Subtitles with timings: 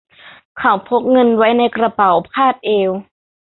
[0.57, 2.91] เขาพกเงินไว้ในกระเป๋าคาดเอว